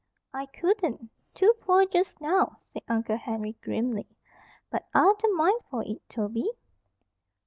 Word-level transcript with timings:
"I 0.33 0.47
couldn't. 0.47 1.11
Too 1.35 1.53
poor 1.61 1.85
just 1.85 2.19
now," 2.21 2.55
said 2.59 2.81
Uncle 2.87 3.17
Henry, 3.17 3.55
grimly. 3.61 4.07
"But 4.71 4.87
I'd 4.95 5.13
the 5.21 5.27
mind 5.31 5.61
for 5.69 5.83
it, 5.85 6.01
Toby." 6.09 6.49